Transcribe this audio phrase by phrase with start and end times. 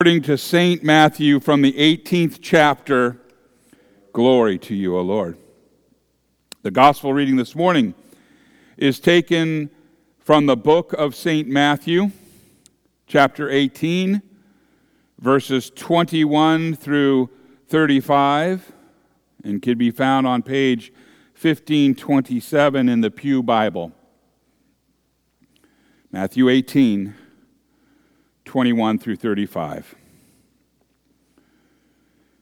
[0.00, 0.84] According to St.
[0.84, 3.20] Matthew from the 18th chapter,
[4.12, 5.36] glory to you, O Lord.
[6.62, 7.94] The gospel reading this morning
[8.76, 9.70] is taken
[10.20, 11.48] from the book of St.
[11.48, 12.12] Matthew,
[13.08, 14.22] chapter 18,
[15.18, 17.28] verses 21 through
[17.66, 18.70] 35,
[19.42, 20.92] and can be found on page
[21.32, 23.90] 1527 in the Pew Bible.
[26.12, 27.16] Matthew 18,
[28.48, 29.94] 21 through 35.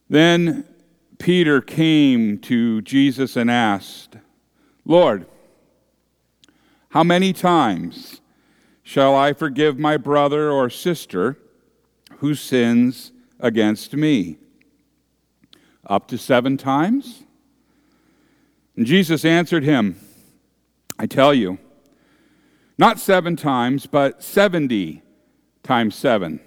[0.09, 0.64] Then
[1.19, 4.16] Peter came to Jesus and asked,
[4.84, 5.27] Lord,
[6.91, 8.20] how many times
[8.84, 11.38] shall I forgive my brother or sister
[12.19, 14.38] who sins against me?
[15.84, 17.25] Up to seven times?
[18.77, 19.98] And Jesus answered him,
[21.00, 21.59] I tell you,
[22.78, 25.02] not seven times, but seventy
[25.66, 26.41] times seven.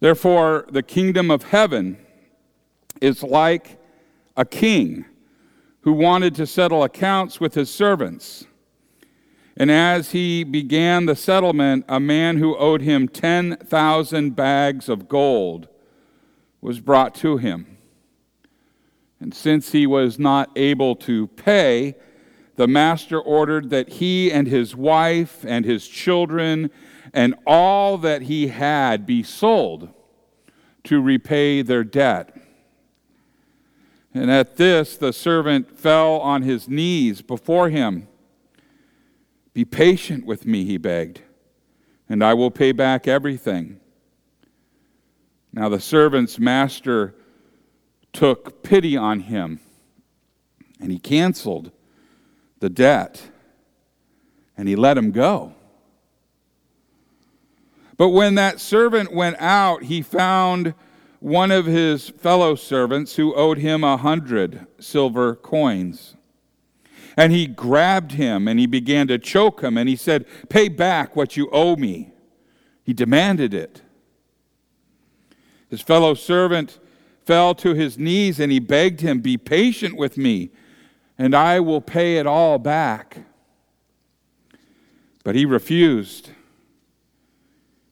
[0.00, 1.98] Therefore, the kingdom of heaven
[3.00, 3.78] is like
[4.36, 5.04] a king
[5.80, 8.46] who wanted to settle accounts with his servants.
[9.56, 15.68] And as he began the settlement, a man who owed him 10,000 bags of gold
[16.60, 17.78] was brought to him.
[19.20, 21.94] And since he was not able to pay,
[22.56, 26.70] the master ordered that he and his wife and his children
[27.14, 29.88] and all that he had be sold
[30.82, 32.36] to repay their debt.
[34.12, 38.08] And at this, the servant fell on his knees before him.
[39.54, 41.20] Be patient with me, he begged,
[42.08, 43.80] and I will pay back everything.
[45.52, 47.14] Now the servant's master
[48.12, 49.60] took pity on him,
[50.80, 51.70] and he canceled
[52.58, 53.22] the debt,
[54.56, 55.54] and he let him go.
[57.96, 60.74] But when that servant went out, he found
[61.20, 66.16] one of his fellow servants who owed him a hundred silver coins.
[67.16, 71.14] And he grabbed him and he began to choke him, and he said, Pay back
[71.14, 72.12] what you owe me.
[72.82, 73.82] He demanded it.
[75.70, 76.78] His fellow servant
[77.24, 80.50] fell to his knees and he begged him, Be patient with me,
[81.16, 83.18] and I will pay it all back.
[85.22, 86.30] But he refused.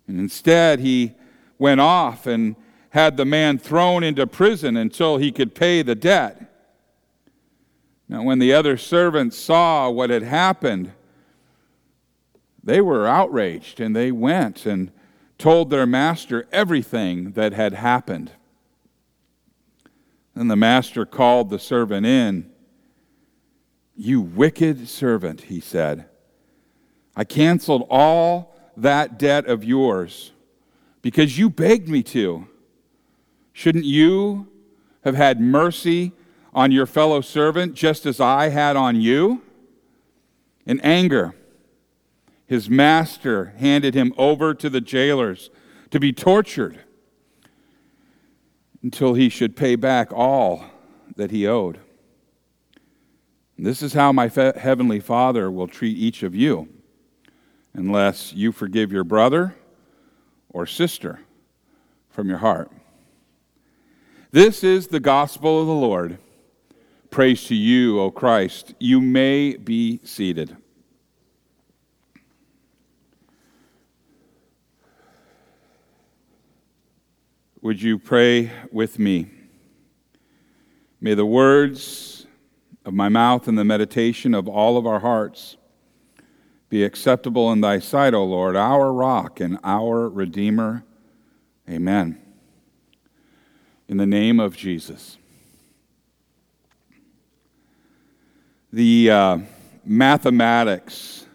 [0.06, 1.14] And instead, he
[1.58, 2.56] went off and
[2.90, 6.52] had the man thrown into prison until he could pay the debt.
[8.08, 10.92] Now, when the other servants saw what had happened,
[12.62, 14.90] they were outraged and they went and
[15.38, 18.30] told their master everything that had happened.
[20.34, 22.50] Then the master called the servant in.
[23.96, 26.06] You wicked servant, he said.
[27.16, 30.32] I canceled all that debt of yours
[31.02, 32.46] because you begged me to.
[33.52, 34.48] Shouldn't you
[35.04, 36.12] have had mercy
[36.54, 39.42] on your fellow servant just as I had on you?
[40.64, 41.34] In anger,
[42.46, 45.50] his master handed him over to the jailers
[45.90, 46.80] to be tortured
[48.82, 50.64] until he should pay back all
[51.16, 51.78] that he owed.
[53.58, 56.68] This is how my heavenly Father will treat each of you
[57.74, 59.54] unless you forgive your brother
[60.50, 61.20] or sister
[62.10, 62.70] from your heart.
[64.30, 66.18] This is the gospel of the Lord.
[67.10, 68.74] Praise to you, O Christ.
[68.78, 70.56] You may be seated.
[77.60, 79.30] Would you pray with me?
[81.00, 82.26] May the words
[82.84, 85.56] of my mouth and the meditation of all of our hearts
[86.72, 90.82] be acceptable in thy sight, O Lord, our rock and our Redeemer.
[91.68, 92.18] Amen.
[93.88, 95.18] In the name of Jesus.
[98.72, 99.38] The uh,
[99.84, 101.26] mathematics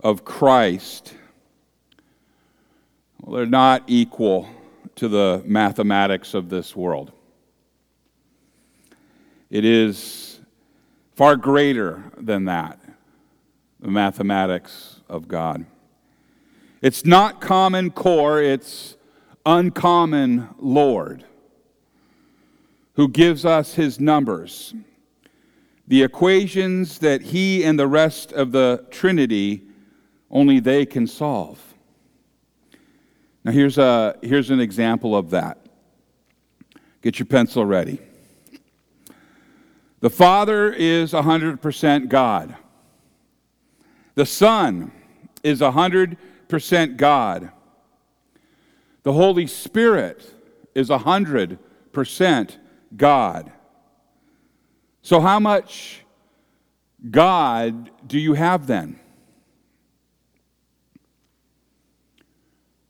[0.00, 1.14] of Christ,
[3.20, 4.48] well, they're not equal
[4.96, 7.12] to the mathematics of this world.
[9.48, 10.40] It is
[11.14, 12.80] far greater than that
[13.84, 15.66] the mathematics of God.
[16.80, 18.96] It's not common core, it's
[19.44, 21.26] uncommon Lord
[22.94, 24.72] who gives us his numbers.
[25.86, 29.64] The equations that he and the rest of the Trinity
[30.30, 31.62] only they can solve.
[33.44, 35.58] Now, here's, a, here's an example of that.
[37.02, 37.98] Get your pencil ready.
[40.00, 42.56] The Father is 100% God.
[44.14, 44.92] The Son
[45.42, 47.50] is 100% God.
[49.02, 50.24] The Holy Spirit
[50.74, 52.56] is 100%
[52.96, 53.52] God.
[55.02, 56.04] So, how much
[57.10, 58.98] God do you have then?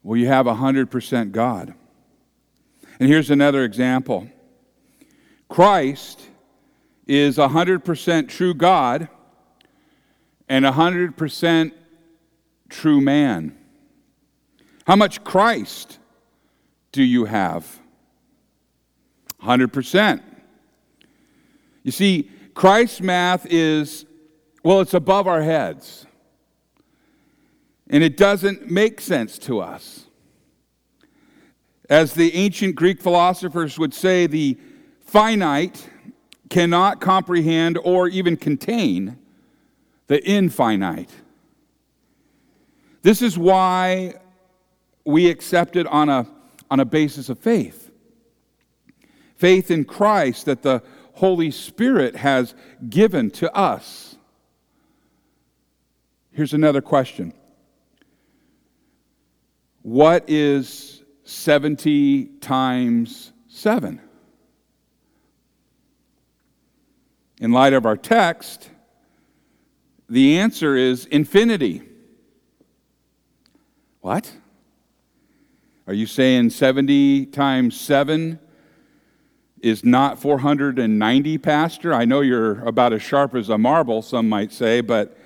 [0.02, 1.74] Well, you have 100% God.
[3.00, 4.28] And here's another example
[5.48, 6.20] Christ
[7.06, 9.08] is 100% true God
[10.48, 11.72] and 100%
[12.68, 13.56] true man.
[14.86, 15.98] How much Christ
[16.92, 17.80] do you have?
[19.42, 20.22] 100%.
[21.82, 24.06] You see, Christ's math is,
[24.62, 26.06] well, it's above our heads.
[27.88, 30.06] And it doesn't make sense to us.
[31.90, 34.58] As the ancient Greek philosophers would say, the
[35.00, 35.90] finite
[36.48, 39.18] cannot comprehend or even contain
[40.06, 41.10] the infinite.
[43.02, 44.14] This is why
[45.04, 46.26] we accept it on a,
[46.70, 47.90] on a basis of faith.
[49.36, 50.82] Faith in Christ that the
[51.14, 52.54] Holy Spirit has
[52.88, 54.16] given to us.
[56.32, 57.32] Here's another question
[59.82, 64.00] What is 70 times 7?
[67.40, 68.70] In light of our text,
[70.08, 71.82] the answer is infinity.
[74.00, 74.30] What?
[75.86, 78.38] Are you saying 70 times 7
[79.60, 81.94] is not 490, Pastor?
[81.94, 85.16] I know you're about as sharp as a marble, some might say, but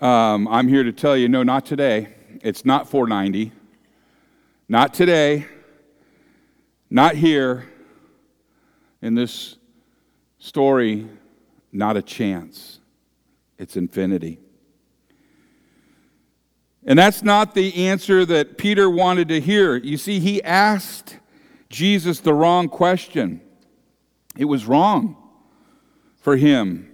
[0.00, 2.08] um, I'm here to tell you no, not today.
[2.42, 3.52] It's not 490.
[4.68, 5.46] Not today.
[6.88, 7.66] Not here.
[9.02, 9.56] In this
[10.38, 11.08] story,
[11.72, 12.79] not a chance.
[13.60, 14.40] It's infinity.
[16.86, 19.76] And that's not the answer that Peter wanted to hear.
[19.76, 21.18] You see, he asked
[21.68, 23.42] Jesus the wrong question.
[24.34, 25.14] It was wrong
[26.16, 26.90] for him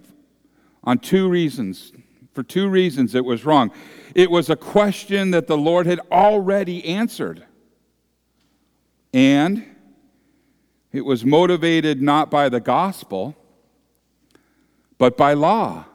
[0.83, 1.93] on two reasons.
[2.33, 3.71] For two reasons, it was wrong.
[4.13, 7.45] It was a question that the Lord had already answered.
[9.13, 9.65] And
[10.91, 13.37] it was motivated not by the gospel,
[14.97, 15.85] but by law.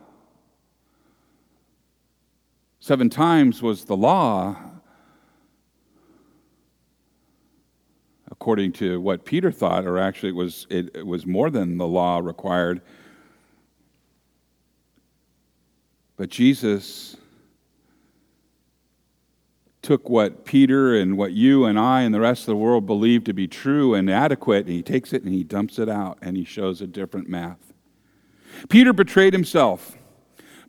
[2.82, 4.56] Seven times was the law,
[8.28, 11.86] according to what Peter thought, or actually it was, it, it was more than the
[11.86, 12.80] law required.
[16.16, 17.16] But Jesus
[19.80, 23.22] took what Peter and what you and I and the rest of the world believe
[23.24, 26.36] to be true and adequate, and he takes it and he dumps it out and
[26.36, 27.72] he shows a different math.
[28.68, 29.96] Peter betrayed himself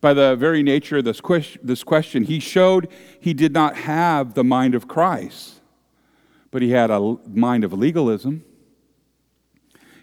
[0.04, 2.24] by the very nature of this question.
[2.26, 2.90] He showed
[3.20, 5.62] he did not have the mind of Christ
[6.54, 8.46] but he had a mind of legalism.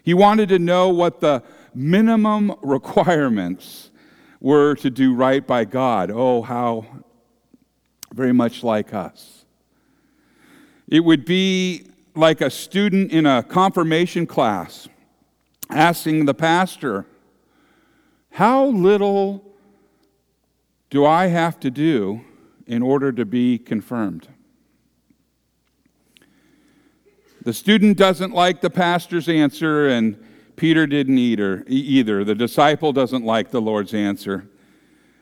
[0.03, 1.43] He wanted to know what the
[1.73, 3.89] minimum requirements
[4.41, 6.11] were to do right by God.
[6.11, 6.85] Oh, how
[8.13, 9.45] very much like us.
[10.89, 14.89] It would be like a student in a confirmation class
[15.69, 17.05] asking the pastor,
[18.31, 19.50] How little
[20.91, 22.21] do I have to do
[22.67, 24.27] in order to be confirmed?
[27.43, 30.23] The student doesn't like the pastor's answer, and
[30.57, 31.63] Peter didn't either.
[31.65, 32.23] either.
[32.23, 34.47] The disciple doesn't like the Lord's answer.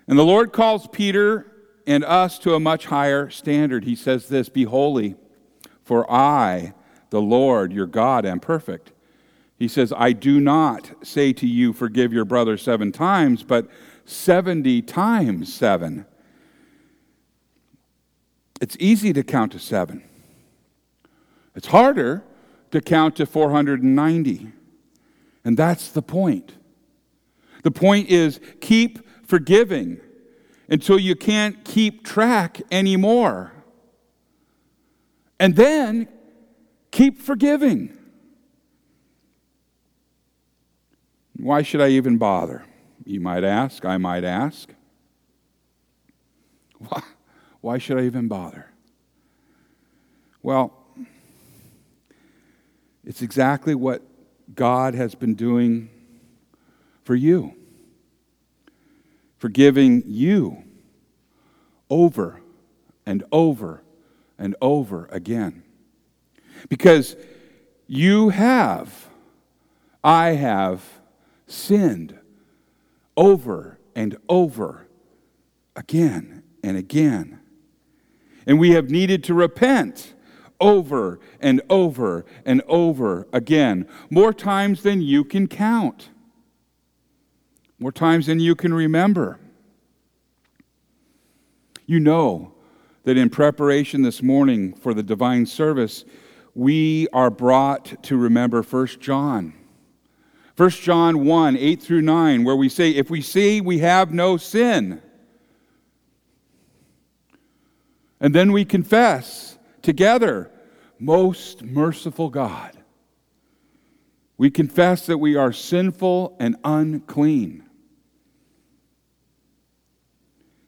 [0.07, 1.45] And the Lord calls Peter
[1.87, 3.85] and us to a much higher standard.
[3.85, 5.15] He says this Be holy,
[5.83, 6.73] for I,
[7.11, 8.91] the Lord your God, am perfect.
[9.57, 13.67] He says, I do not say to you, forgive your brother seven times, but
[14.09, 16.05] 70 times seven.
[18.59, 20.03] It's easy to count to seven.
[21.55, 22.23] It's harder
[22.71, 24.51] to count to 490.
[25.45, 26.53] And that's the point.
[27.63, 29.99] The point is keep forgiving
[30.67, 33.51] until you can't keep track anymore.
[35.39, 36.07] And then
[36.91, 37.95] keep forgiving.
[41.37, 42.65] Why should I even bother?
[43.09, 44.71] You might ask, I might ask.
[46.77, 47.01] Why,
[47.59, 48.67] why should I even bother?
[50.43, 50.71] Well,
[53.03, 54.03] it's exactly what
[54.53, 55.89] God has been doing
[57.03, 57.55] for you,
[59.39, 60.63] forgiving you
[61.89, 62.41] over
[63.07, 63.81] and over
[64.37, 65.63] and over again.
[66.69, 67.15] Because
[67.87, 69.09] you have,
[70.03, 70.83] I have
[71.47, 72.18] sinned
[73.19, 74.87] over and over
[75.75, 77.37] again and again.
[78.47, 80.13] And we have needed to repent
[80.61, 86.09] over and over and over again, more times than you can count,
[87.77, 89.37] more times than you can remember.
[91.85, 92.53] You know
[93.03, 96.05] that in preparation this morning for the divine service,
[96.55, 99.58] we are brought to remember 1 John.
[100.59, 104.35] 1 John 1 8 through 9, where we say, If we say we have no
[104.35, 105.01] sin,
[108.19, 110.51] and then we confess together,
[110.99, 112.77] Most merciful God,
[114.37, 117.63] we confess that we are sinful and unclean.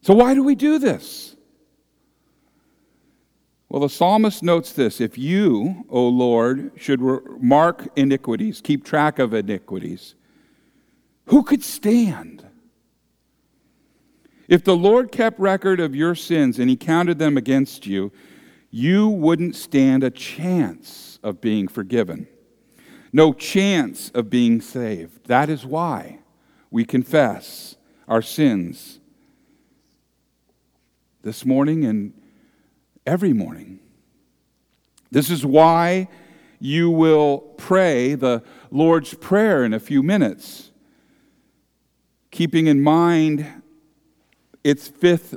[0.03, 1.35] So, why do we do this?
[3.71, 6.99] Well, the psalmist notes this If you, O Lord, should
[7.41, 10.15] mark iniquities, keep track of iniquities,
[11.27, 12.45] who could stand?
[14.49, 18.11] If the Lord kept record of your sins and he counted them against you,
[18.71, 22.27] you wouldn't stand a chance of being forgiven.
[23.13, 25.27] No chance of being saved.
[25.27, 26.19] That is why
[26.71, 28.99] we confess our sins
[31.21, 32.11] this morning and
[33.05, 33.79] every morning.
[35.11, 36.07] This is why
[36.59, 40.71] you will pray the Lord's Prayer in a few minutes,
[42.29, 43.45] keeping in mind
[44.63, 45.35] its fifth,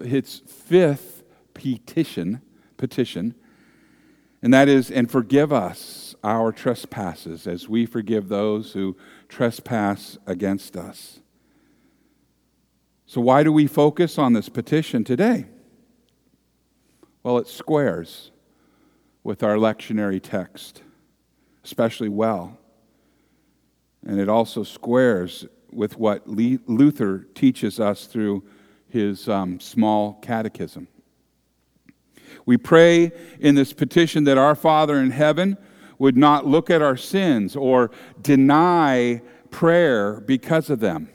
[0.00, 1.22] its fifth
[1.54, 2.42] petition,
[2.76, 3.34] petition,
[4.42, 8.96] and that is, and forgive us our trespasses as we forgive those who
[9.28, 11.20] trespass against us.
[13.06, 15.46] So, why do we focus on this petition today?
[17.26, 18.30] Well, it squares
[19.24, 20.82] with our lectionary text,
[21.64, 22.56] especially well.
[24.06, 28.44] And it also squares with what Luther teaches us through
[28.88, 30.86] his um, small catechism.
[32.44, 35.56] We pray in this petition that our Father in heaven
[35.98, 37.90] would not look at our sins or
[38.22, 41.08] deny prayer because of them.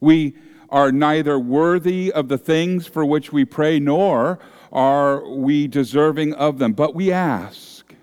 [0.00, 0.34] We
[0.68, 4.40] are neither worthy of the things for which we pray, nor
[4.76, 6.74] are we deserving of them?
[6.74, 7.94] But we ask.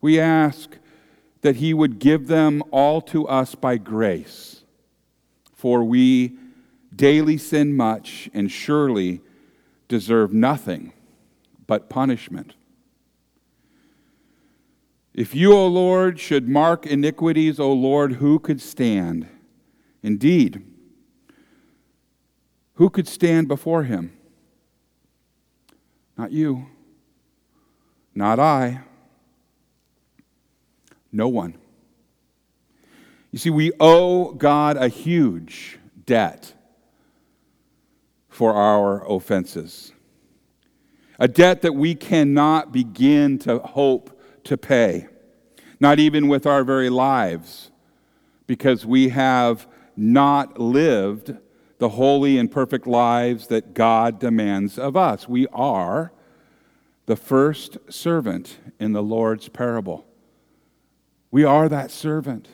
[0.00, 0.78] We ask
[1.42, 4.64] that He would give them all to us by grace.
[5.52, 6.36] For we
[6.94, 9.20] daily sin much and surely
[9.88, 10.92] deserve nothing
[11.66, 12.54] but punishment.
[15.12, 19.28] If you, O Lord, should mark iniquities, O Lord, who could stand?
[20.02, 20.64] Indeed,
[22.74, 24.17] who could stand before him?
[26.18, 26.66] Not you.
[28.12, 28.80] Not I.
[31.12, 31.54] No one.
[33.30, 36.52] You see, we owe God a huge debt
[38.28, 39.92] for our offenses,
[41.18, 45.06] a debt that we cannot begin to hope to pay,
[45.78, 47.70] not even with our very lives,
[48.46, 51.36] because we have not lived
[51.78, 55.28] the holy and perfect lives that God demands of us.
[55.28, 56.12] We are
[57.06, 60.06] the first servant in the Lord's parable.
[61.30, 62.48] We are that servant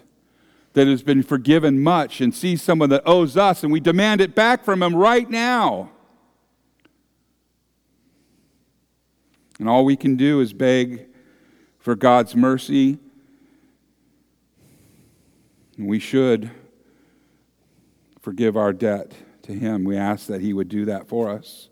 [0.74, 4.34] that has been forgiven much and sees someone that owes us, and we demand it
[4.34, 5.90] back from him right now.
[9.58, 11.06] And all we can do is beg
[11.78, 12.98] for God's mercy.
[15.78, 16.50] And we should
[18.24, 19.12] forgive our debt
[19.42, 19.84] to Him.
[19.84, 21.68] We ask that He would do that for us.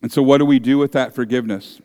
[0.00, 1.80] And so, what do we do with that forgiveness?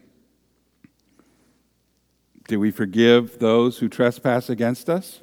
[2.48, 5.22] Do we forgive those who trespass against us?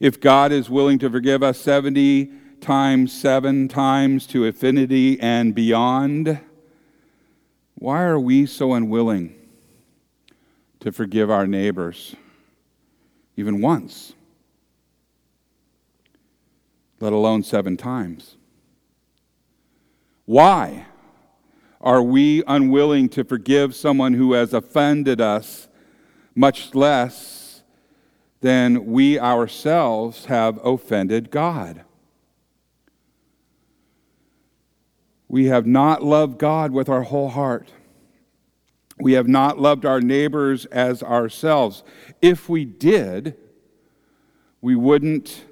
[0.00, 6.40] If God is willing to forgive us 70 times, seven times to infinity and beyond,
[7.74, 9.34] why are we so unwilling
[10.80, 12.16] to forgive our neighbors
[13.36, 14.14] even once?
[17.04, 18.38] Let alone seven times.
[20.24, 20.86] Why
[21.82, 25.68] are we unwilling to forgive someone who has offended us
[26.34, 27.62] much less
[28.40, 31.84] than we ourselves have offended God?
[35.28, 37.70] We have not loved God with our whole heart.
[38.98, 41.84] We have not loved our neighbors as ourselves.
[42.22, 43.36] If we did,
[44.62, 45.44] we wouldn't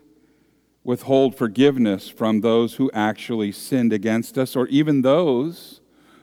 [0.84, 5.80] withhold forgiveness from those who actually sinned against us, or even those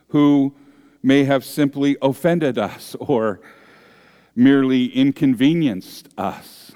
[0.10, 0.54] who
[1.02, 3.40] may have simply offended us or
[4.36, 6.72] merely inconvenienced us.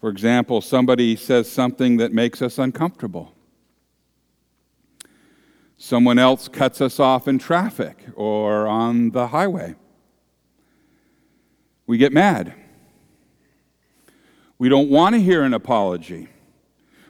[0.00, 3.34] For example, somebody says something that makes us uncomfortable.
[5.76, 9.74] Someone else cuts us off in traffic or on the highway.
[11.86, 12.54] We get mad.
[14.60, 16.28] We don't want to hear an apology.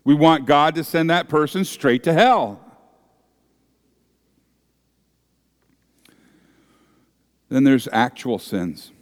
[0.05, 2.61] We want God to send that person straight to hell.
[7.49, 8.93] Then there's actual sins.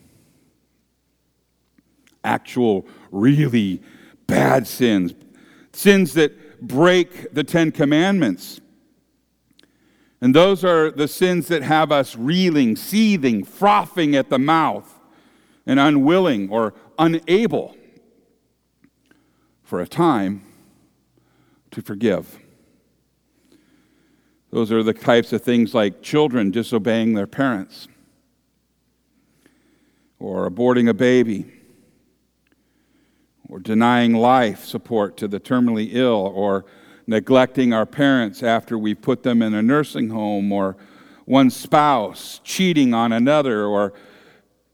[2.24, 3.82] Actual, really
[4.26, 5.12] bad sins.
[5.74, 8.62] Sins that break the Ten Commandments.
[10.22, 14.98] And those are the sins that have us reeling, seething, frothing at the mouth,
[15.66, 17.76] and unwilling or unable
[19.68, 20.40] for a time
[21.70, 22.38] to forgive.
[24.50, 27.86] Those are the types of things like children disobeying their parents,
[30.18, 31.44] or aborting a baby,
[33.46, 36.64] or denying life support to the terminally ill, or
[37.06, 40.78] neglecting our parents after we put them in a nursing home, or
[41.26, 43.92] one spouse cheating on another, or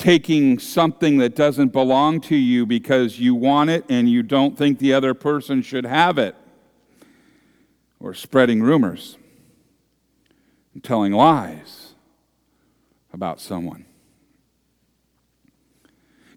[0.04, 4.78] taking something that doesn't belong to you because you want it and you don't think
[4.78, 6.36] the other person should have it,
[7.98, 9.16] or spreading rumors
[10.74, 11.94] and telling lies
[13.14, 13.86] about someone.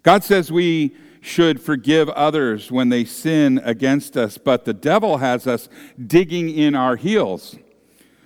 [0.02, 5.46] God says we should forgive others when they sin against us, but the devil has
[5.46, 5.68] us
[6.06, 7.58] digging in our heels,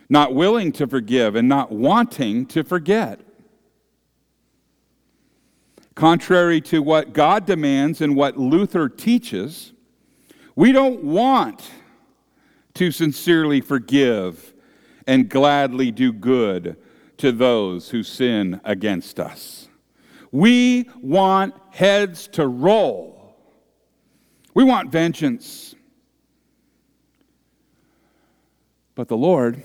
[0.08, 3.18] not willing to forgive and not wanting to forget.
[5.94, 9.72] Contrary to what God demands and what Luther teaches,
[10.56, 11.70] we don't want
[12.74, 14.54] to sincerely forgive
[15.06, 16.76] and gladly do good
[17.18, 19.68] to those who sin against us.
[20.30, 23.36] We want heads to roll.
[24.54, 25.74] We want vengeance.
[28.94, 29.62] But the Lord,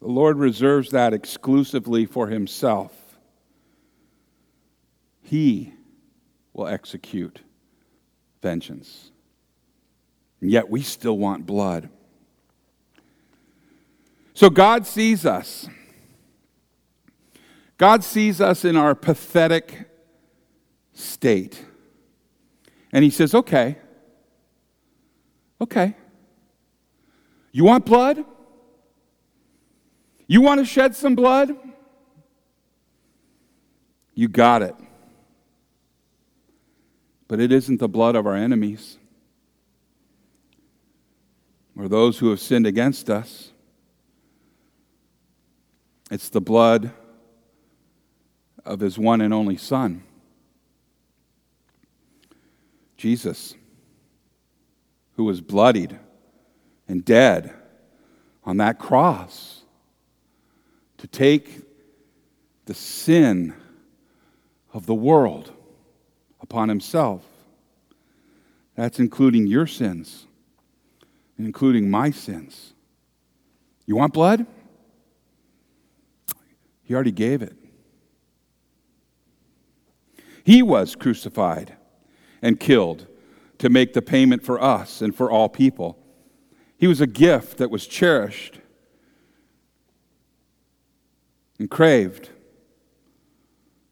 [0.00, 3.05] the Lord reserves that exclusively for Himself.
[5.26, 5.74] He
[6.52, 7.40] will execute
[8.40, 9.10] vengeance.
[10.40, 11.88] And yet we still want blood.
[14.34, 15.68] So God sees us.
[17.76, 19.90] God sees us in our pathetic
[20.92, 21.64] state.
[22.92, 23.78] And He says, okay,
[25.60, 25.96] okay.
[27.50, 28.24] You want blood?
[30.28, 31.50] You want to shed some blood?
[34.14, 34.76] You got it.
[37.28, 38.98] But it isn't the blood of our enemies
[41.76, 43.52] or those who have sinned against us.
[46.10, 46.92] It's the blood
[48.64, 50.02] of his one and only Son,
[52.96, 53.54] Jesus,
[55.16, 55.98] who was bloodied
[56.88, 57.52] and dead
[58.44, 59.62] on that cross
[60.98, 61.62] to take
[62.66, 63.54] the sin
[64.72, 65.52] of the world
[66.46, 67.24] upon himself.
[68.76, 70.26] That's including your sins,
[71.36, 72.72] including my sins.
[73.84, 74.46] You want blood?
[76.84, 77.56] He already gave it.
[80.44, 81.74] He was crucified
[82.40, 83.08] and killed
[83.58, 85.98] to make the payment for us and for all people.
[86.78, 88.60] He was a gift that was cherished
[91.58, 92.30] and craved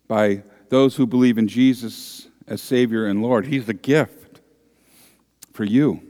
[0.07, 3.47] by those who believe in Jesus as Savior and Lord.
[3.47, 4.41] He's the gift
[5.53, 6.03] for you.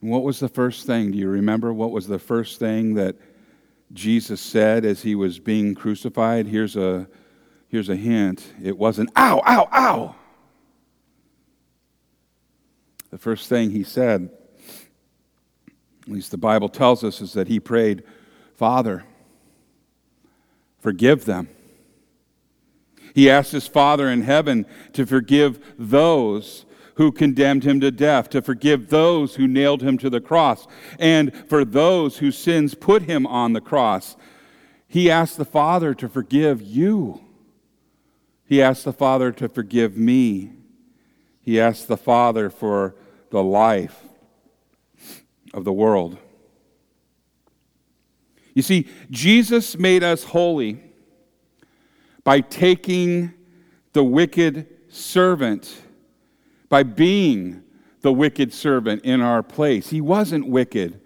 [0.00, 1.12] And what was the first thing?
[1.12, 3.16] Do you remember what was the first thing that
[3.92, 6.46] Jesus said as he was being crucified?
[6.46, 7.08] Here's a,
[7.68, 10.16] here's a hint it wasn't, ow, ow, ow.
[13.10, 14.30] The first thing he said,
[16.02, 18.02] at least the Bible tells us, is that he prayed,
[18.54, 19.04] Father,
[20.80, 21.48] forgive them
[23.14, 26.64] he asked his Father in heaven to forgive those
[26.96, 30.66] who condemned him to death, to forgive those who nailed him to the cross,
[30.98, 34.16] and for those whose sins put him on the cross.
[34.86, 37.22] He asked the Father to forgive you.
[38.44, 40.52] He asked the Father to forgive me.
[41.40, 42.94] He asked the Father for
[43.30, 44.04] the life
[45.54, 46.18] of the world.
[48.54, 50.82] You see, Jesus made us holy
[52.24, 53.34] by taking
[53.92, 55.82] the wicked servant,
[56.68, 57.62] by being
[58.00, 59.90] the wicked servant in our place.
[59.90, 61.00] He wasn't wicked,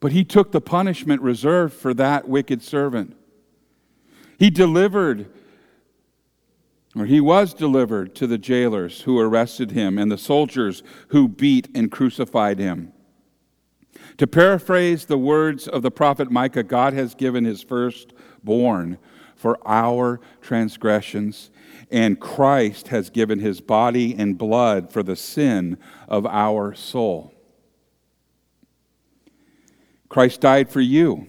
[0.00, 3.16] but he took the punishment reserved for that wicked servant.
[4.38, 5.30] He delivered,
[6.96, 11.68] or he was delivered to the jailers who arrested him and the soldiers who beat
[11.74, 12.92] and crucified him.
[14.18, 18.98] To paraphrase the words of the prophet Micah, God has given his firstborn
[19.34, 21.50] for our transgressions,
[21.90, 27.34] and Christ has given his body and blood for the sin of our soul.
[30.08, 31.26] Christ died for you.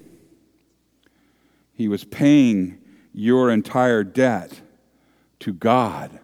[1.73, 2.79] He was paying
[3.13, 4.61] your entire debt
[5.39, 6.19] to God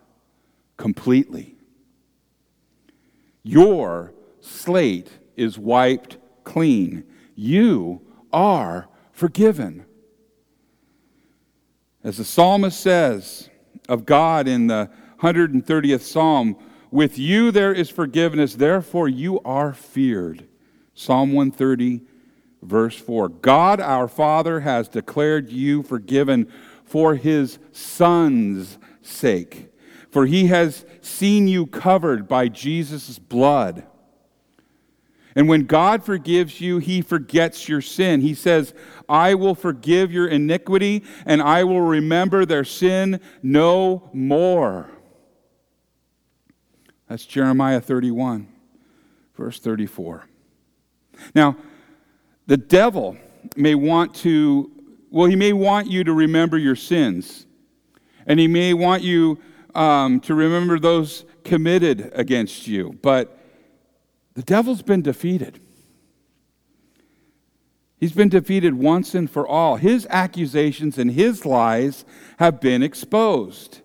[0.78, 1.56] completely.
[3.44, 7.04] Your slate is wiped clean.
[7.36, 9.86] You are forgiven.
[12.04, 13.50] As the psalmist says
[13.88, 16.58] of God in the 130th Psalm,
[16.90, 20.48] with you there is forgiveness, therefore you are feared.
[20.96, 22.02] Psalm 130,
[22.64, 23.30] verse 4.
[23.30, 26.52] God our Father has declared you forgiven
[26.84, 29.72] for his Son's sake,
[30.10, 33.86] for he has seen you covered by Jesus' blood.
[35.36, 38.22] And when God forgives you, he forgets your sin.
[38.22, 38.74] He says,
[39.08, 44.90] I will forgive your iniquity and I will remember their sin no more.
[47.08, 48.48] That's Jeremiah 31,
[49.36, 50.26] verse 34.
[51.36, 51.58] Now,
[52.48, 53.18] the devil
[53.56, 54.72] may want to,
[55.10, 57.46] well, he may want you to remember your sins,
[58.26, 59.40] and he may want you
[59.76, 63.41] um, to remember those committed against you, but
[64.34, 65.60] the devil's been defeated.
[68.00, 69.76] He's been defeated once and for all.
[69.76, 72.04] His accusations and his lies
[72.38, 73.82] have been exposed.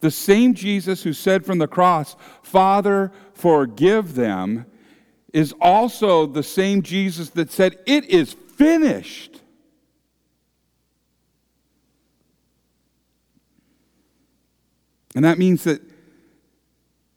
[0.00, 4.66] The same Jesus who said from the cross, Father, forgive them,
[5.32, 9.40] is also the same Jesus that said, It is finished.
[15.16, 15.82] And that means that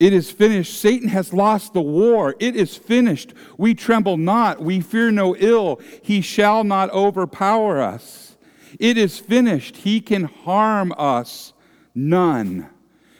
[0.02, 0.82] it is finished.
[0.82, 2.36] Satan has lost the war.
[2.40, 3.36] It is finished.
[3.56, 4.60] We tremble not.
[4.60, 5.80] We fear no ill.
[6.02, 8.36] He shall not overpower us.
[8.80, 9.78] It is finished.
[9.78, 11.54] He can harm us
[11.94, 12.68] none.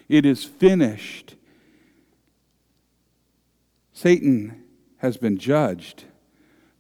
[0.10, 1.36] It is finished.
[3.94, 4.64] Satan
[4.98, 6.06] has been judged.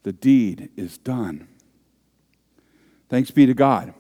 [0.02, 1.48] The deed is done.
[3.08, 3.94] Thanks be to God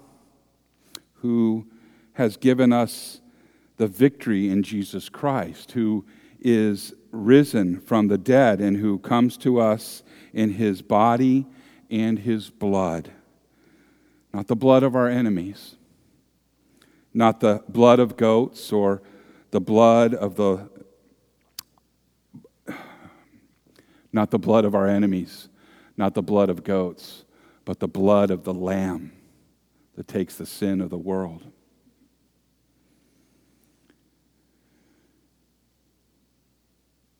[1.18, 1.68] who
[2.14, 3.22] has given us
[3.82, 6.06] the victory in Jesus Christ, who
[6.39, 11.48] is risen from the dead and who comes to us in his body
[11.89, 13.12] and his blood.
[14.32, 15.78] Not the blood of our enemies,
[17.12, 19.02] not the blood of goats or
[19.50, 20.70] the blood of the
[24.13, 25.50] not the blood of our enemies,
[25.98, 27.26] not the blood of goats,
[27.65, 29.12] but the blood of the lamb
[29.96, 31.52] that takes the sin of the world.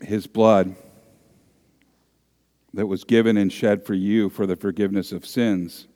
[0.02, 0.76] His blood
[2.74, 5.88] that was given and shed for you for the forgiveness of sins.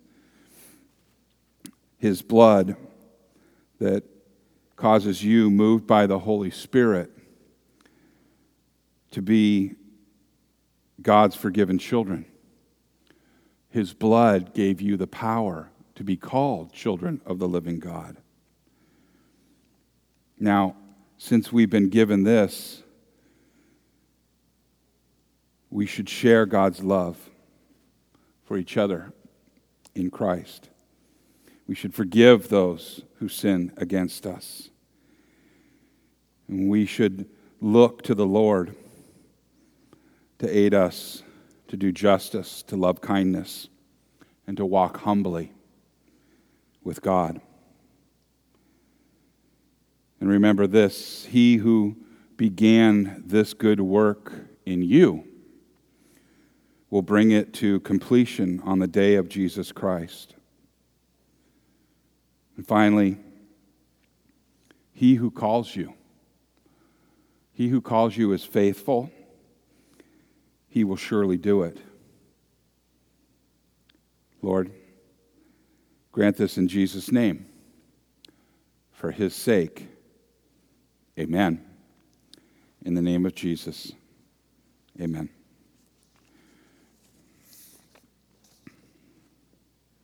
[1.98, 2.76] His blood
[3.80, 4.04] that
[4.76, 7.10] causes you, moved by the Holy Spirit,
[9.12, 9.76] to be
[11.02, 12.26] God's forgiven children.
[13.70, 18.18] His blood gave you the power to be called children of the living God.
[20.38, 20.76] Now,
[21.18, 22.84] since we've been given this,
[25.76, 27.18] we should share God's love
[28.46, 29.12] for each other
[29.94, 30.70] in Christ.
[31.68, 34.70] We should forgive those who sin against us.
[36.48, 37.28] And we should
[37.60, 38.74] look to the Lord
[40.40, 41.24] to aid us
[41.68, 43.68] to do justice, to love kindness,
[44.48, 45.52] and to walk humbly
[46.86, 47.42] with God.
[50.22, 51.98] And remember this He who
[52.38, 54.32] began this good work
[54.66, 55.28] in you
[56.96, 60.34] will bring it to completion on the day of Jesus Christ.
[62.56, 63.18] And finally,
[64.94, 65.94] he who calls you,
[67.52, 69.12] he who calls you is faithful,
[70.70, 71.80] he will surely do it.
[74.42, 74.72] Lord,
[76.14, 77.46] grant this in Jesus' name.
[78.94, 79.90] For his sake,
[81.20, 81.62] amen.
[82.86, 83.92] In the name of Jesus,
[84.98, 85.35] amen.